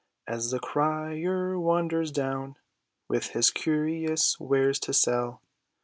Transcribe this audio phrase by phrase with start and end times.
[0.25, 2.57] As the crier wanders down
[3.07, 5.43] With his curious wares to sell.